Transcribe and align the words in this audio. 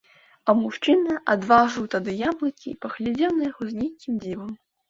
А 0.47 0.53
мужчына 0.61 1.17
адважыў 1.33 1.85
тады 1.97 2.11
яблыкі 2.31 2.67
і 2.73 2.75
паглядзеў 2.87 3.31
на 3.37 3.43
яго 3.51 3.63
з 3.75 3.81
нейкім 3.83 4.13
дзівам. 4.27 4.51